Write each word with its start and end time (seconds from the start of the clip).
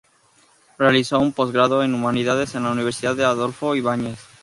Realizó 0.79 1.19
un 1.19 1.31
posgrado 1.31 1.83
en 1.83 1.93
Humanidades 1.93 2.55
en 2.55 2.63
la 2.63 2.71
Universidad 2.71 3.21
Adolfo 3.21 3.75
Ibáñez. 3.75 4.17